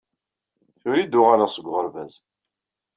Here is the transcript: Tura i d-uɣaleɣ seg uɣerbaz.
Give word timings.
Tura 0.81 0.99
i 1.03 1.05
d-uɣaleɣ 1.05 1.49
seg 1.51 1.65
uɣerbaz. 1.69 2.13